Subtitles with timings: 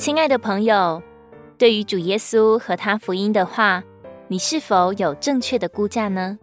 [0.00, 1.02] 亲爱的朋友，
[1.58, 3.84] 对于主耶稣和他福音的话，
[4.28, 6.38] 你是否有正确的估价呢？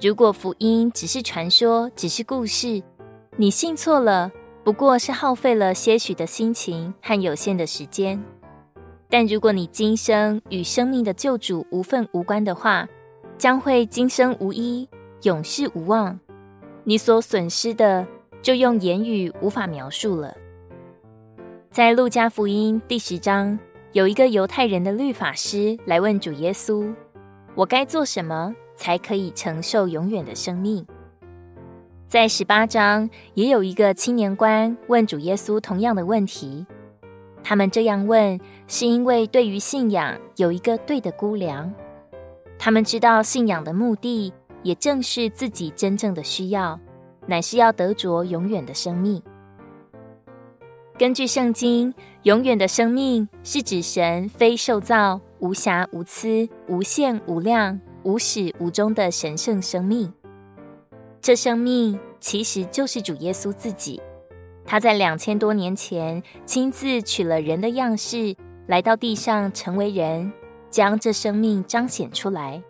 [0.00, 2.82] 如果福音只是传说，只是故事，
[3.36, 4.32] 你信错了，
[4.64, 8.20] 不过是耗费了些许的心情和有限的时间。
[9.08, 12.88] 但如果你今生与生命的救主无分无关的话，
[13.38, 14.88] 将会今生无依，
[15.22, 16.18] 永世无望。
[16.82, 18.04] 你所损失的，
[18.42, 20.36] 就用言语无法描述了。
[21.70, 23.56] 在路加福音第十章，
[23.92, 26.92] 有一个犹太人的律法师来问主耶稣
[27.54, 30.84] ：“我该做什么才可以承受永远的生命？”
[32.10, 36.66] 在十八章，也有一个青年官问主耶稣同样的问题。
[37.44, 41.72] 他们这样问，是因为对于信仰有一个对的估量。
[42.58, 44.32] 他们知道信仰的目的，
[44.64, 46.80] 也正是自己真正的需要，
[47.28, 49.22] 乃是要得着永远的生命。
[51.00, 60.12] 根据圣经，永远的生命是指神非受造、无瑕无疵、无限无量、无始无终的神圣生命。
[61.22, 63.98] 这生命其实就是主耶稣自己，
[64.66, 70.30] 他在两千多年前亲自取了人的样式，来到地上成为人，
[70.68, 72.62] 将这生命彰显出来，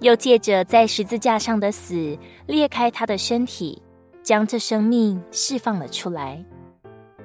[0.00, 3.80] 又借着在十字架上的死，裂开他的身体，
[4.24, 6.44] 将这生命释放了出来。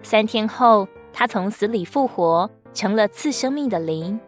[0.02, 4.20] 三天后，他从死里复活，成了赐生命的灵，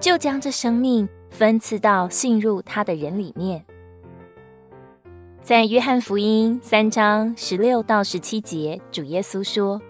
[0.00, 3.64] 就将这生命分赐到信入他的人里面。
[5.42, 9.80] 在约翰福音三章十六到十七节，主耶稣说：“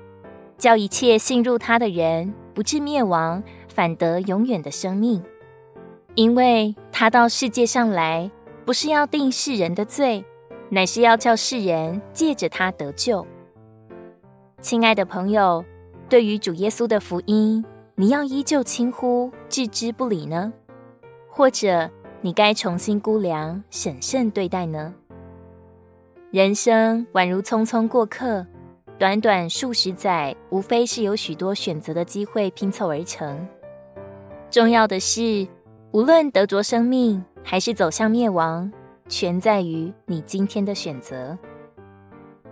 [0.58, 5.22] 叫一切信入他的人不至灭亡，反得永远的生命。
[6.14, 8.30] 因为他到世界上来，
[8.64, 10.24] 不是要定世人的罪，
[10.70, 13.26] 乃是要叫世人借着他得救。”
[14.68, 15.64] 亲爱的朋友，
[16.08, 20.52] 对于主耶稣的福音，你要依旧轻忽、置之不理呢？
[21.30, 21.88] 或者
[22.20, 24.92] 你该重新估量、审慎对待呢？
[26.32, 28.44] 人生宛如匆匆过客，
[28.98, 33.46] 短短数十载，无非是有许多选择的机会拼凑而成。
[34.50, 35.46] 重要的是，
[35.92, 38.72] 无论得着生命，还是走向灭亡，
[39.08, 41.38] 全在于你今天的选择。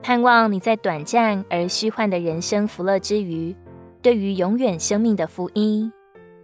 [0.04, 3.56] 盼望你在短暂而虚幻的人生福乐之余，
[4.02, 5.90] 对于永远生命的福音，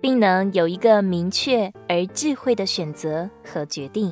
[0.01, 4.11] 并能有一个明确而智慧的选择和决定。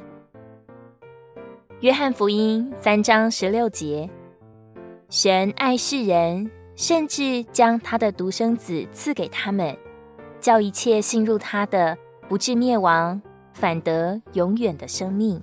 [1.80, 4.10] 约翰福音三章十六节：
[5.08, 9.74] 神爱世人，甚至将他的独生子赐给他们，
[10.42, 11.96] 叫一切信入他的，
[12.28, 13.18] 不至灭亡，
[13.54, 15.42] 反得永远的生命。